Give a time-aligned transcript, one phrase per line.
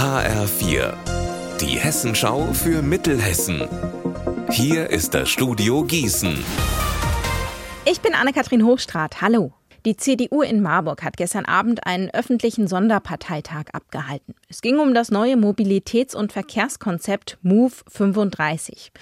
[0.00, 0.94] HR4,
[1.60, 3.68] die Hessenschau für Mittelhessen.
[4.48, 6.42] Hier ist das Studio Gießen.
[7.84, 9.20] Ich bin Anne-Kathrin Hochstrat.
[9.20, 9.52] Hallo.
[9.84, 14.34] Die CDU in Marburg hat gestern Abend einen öffentlichen Sonderparteitag abgehalten.
[14.48, 18.92] Es ging um das neue Mobilitäts- und Verkehrskonzept MOVE 35.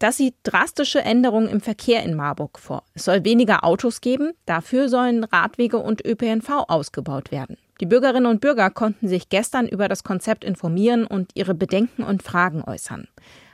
[0.00, 2.82] Das sieht drastische Änderungen im Verkehr in Marburg vor.
[2.94, 7.58] Es soll weniger Autos geben, dafür sollen Radwege und ÖPNV ausgebaut werden.
[7.80, 12.22] Die Bürgerinnen und Bürger konnten sich gestern über das Konzept informieren und ihre Bedenken und
[12.22, 13.06] Fragen äußern.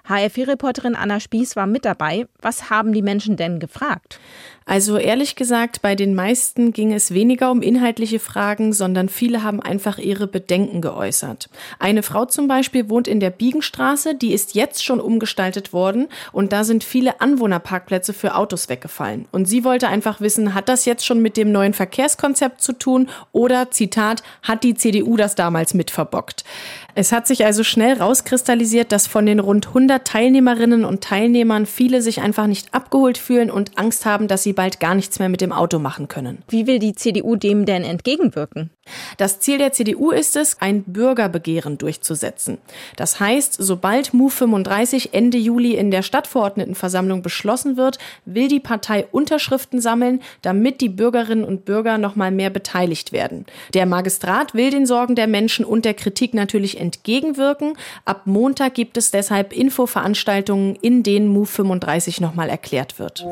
[0.07, 2.27] HRF-Reporterin Anna Spieß war mit dabei.
[2.43, 4.21] Was haben die Menschen denn gefragt?
[4.67, 9.61] Also ehrlich gesagt, bei den meisten ging es weniger um inhaltliche Fragen, sondern viele haben
[9.61, 11.51] einfach ihre Bedenken geäußert.
[11.79, 16.53] Eine Frau zum Beispiel wohnt in der Biegenstraße, die ist jetzt schon umgestaltet worden und
[16.53, 19.27] da sind viele Anwohnerparkplätze für Autos weggefallen.
[19.33, 23.11] Und sie wollte einfach wissen, hat das jetzt schon mit dem neuen Verkehrskonzept zu tun
[23.33, 26.43] oder, Zitat, hat die CDU das damals mit verbockt?
[26.95, 32.03] Es hat sich also schnell rauskristallisiert, dass von den rund 100 Teilnehmerinnen und Teilnehmern viele
[32.03, 35.41] sich einfach nicht abgeholt fühlen und Angst haben, dass sie bald gar nichts mehr mit
[35.41, 36.43] dem Auto machen können.
[36.49, 38.71] Wie will die CDU dem denn entgegenwirken?
[39.17, 42.59] Das Ziel der CDU ist es, ein Bürgerbegehren durchzusetzen.
[42.97, 49.07] Das heißt, sobald MU 35 Ende Juli in der Stadtverordnetenversammlung beschlossen wird, will die Partei
[49.11, 53.47] Unterschriften sammeln, damit die Bürgerinnen und Bürger noch mal mehr beteiligt werden.
[53.73, 57.77] Der Magistrat will den Sorgen der Menschen und der Kritik natürlich entgegenwirken.
[58.05, 59.53] Ab Montag gibt es deshalb
[59.85, 63.27] Infoveranstaltungen, in denen MU 35 noch mal erklärt wird.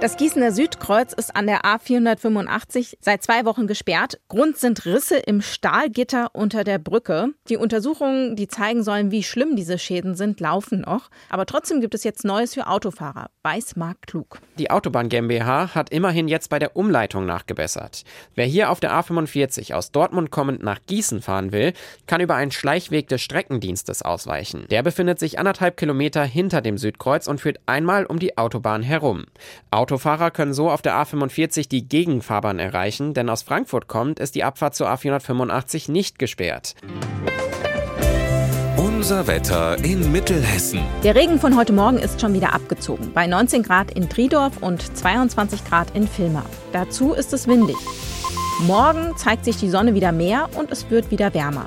[0.00, 4.18] Das Gießener Südkreuz ist an der A485 seit zwei Wochen gesperrt.
[4.28, 7.34] Grund sind Risse im Stahlgitter unter der Brücke.
[7.50, 11.10] Die Untersuchungen, die zeigen sollen, wie schlimm diese Schäden sind, laufen noch.
[11.28, 14.38] Aber trotzdem gibt es jetzt Neues für Autofahrer, weiß Marc Klug.
[14.58, 18.04] Die Autobahn GmbH hat immerhin jetzt bei der Umleitung nachgebessert.
[18.34, 21.74] Wer hier auf der A45 aus Dortmund kommend nach Gießen fahren will,
[22.06, 24.64] kann über einen Schleichweg des Streckendienstes ausweichen.
[24.70, 29.26] Der befindet sich anderthalb Kilometer hinter dem Südkreuz und führt einmal um die Autobahn herum.
[29.90, 34.44] Autofahrer können so auf der A45 die Gegenfahrbahn erreichen, denn aus Frankfurt kommt ist die
[34.44, 36.76] Abfahrt zur A485 nicht gesperrt.
[38.76, 40.80] Unser Wetter in Mittelhessen.
[41.02, 43.10] Der Regen von heute Morgen ist schon wieder abgezogen.
[43.12, 46.44] Bei 19 Grad in Triedorf und 22 Grad in Vilma.
[46.72, 47.76] Dazu ist es windig.
[48.60, 51.66] Morgen zeigt sich die Sonne wieder mehr und es wird wieder wärmer.